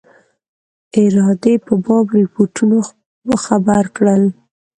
[1.01, 2.77] ارادې په باب رپوټونو
[3.45, 4.23] خبر کړل.